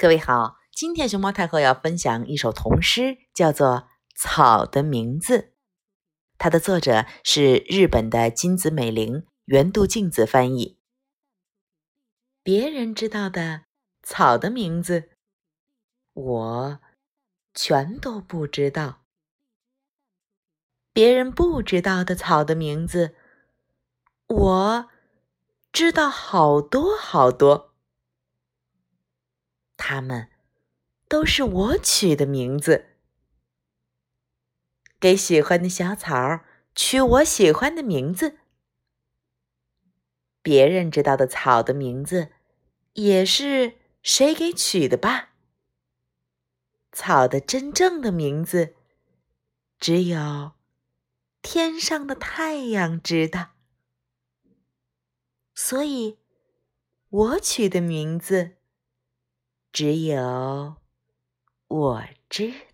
[0.00, 3.68] 各位好，今天熊猫太后要分享一首童诗，叫做
[4.14, 5.38] 《草的名字》。
[6.38, 10.78] 它的作者是日本的金子美玲，原度镜子翻译。
[12.44, 13.62] 别人知道的
[14.04, 15.10] 草的名字，
[16.12, 16.80] 我
[17.52, 19.00] 全都不知道；
[20.92, 23.16] 别人不知道的草的名字，
[24.28, 24.88] 我
[25.72, 27.67] 知道好多好多。
[29.78, 30.28] 它们
[31.08, 32.88] 都是我取的名字，
[35.00, 36.40] 给喜欢的小草
[36.74, 38.36] 取我喜欢的名字。
[40.42, 42.32] 别人知道的草的名字，
[42.94, 45.30] 也是谁给取的吧？
[46.92, 48.74] 草的真正的名字，
[49.78, 50.52] 只有
[51.40, 53.52] 天上的太阳知道。
[55.54, 56.18] 所以，
[57.08, 58.57] 我取的名字。
[59.72, 60.76] 只有
[61.68, 62.67] 我知。